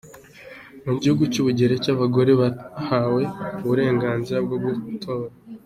Mu 0.85 0.93
gihugu 1.01 1.23
cy’u 1.33 1.45
Bugereki, 1.45 1.89
abagore 1.95 2.31
bahawe 2.41 3.21
uburenganzira 3.65 4.37
bwo 4.45 4.57
gutora. 4.63 5.29